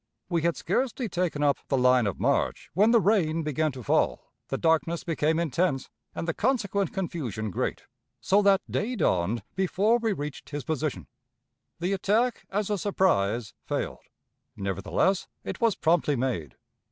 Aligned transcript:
We 0.29 0.41
had 0.41 0.57
scarcely 0.57 1.07
taken 1.07 1.43
up 1.43 1.59
the 1.67 1.77
line 1.77 2.07
of 2.07 2.19
march, 2.19 2.71
when 2.73 2.89
the 2.89 2.99
rain 2.99 3.43
began 3.43 3.71
to 3.73 3.83
fall, 3.83 4.31
the 4.47 4.57
darkness 4.57 5.03
became 5.03 5.37
intense, 5.37 5.91
and 6.15 6.27
the 6.27 6.33
consequent 6.33 6.91
confusion 6.91 7.51
great, 7.51 7.83
so 8.19 8.41
that 8.41 8.63
day 8.67 8.95
dawned 8.95 9.43
before 9.53 9.99
we 9.99 10.13
reached 10.13 10.49
his 10.49 10.63
position. 10.63 11.05
The 11.79 11.93
attack, 11.93 12.47
as 12.49 12.71
a 12.71 12.79
surprise, 12.79 13.53
failed: 13.67 14.07
nevertheless, 14.55 15.27
it 15.43 15.61
was 15.61 15.75
promptly 15.75 16.15
made. 16.15 16.55